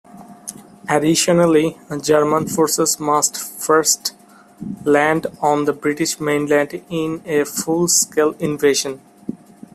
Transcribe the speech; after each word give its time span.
Additionally, 0.89 1.77
German 2.01 2.47
forces 2.47 2.99
must 2.99 3.37
first 3.37 4.13
land 4.83 5.27
on 5.41 5.65
the 5.65 5.73
British 5.73 6.19
mainland 6.19 6.83
in 6.89 7.21
a 7.23 7.43
full-scale 7.45 8.31
invasion. 8.39 8.99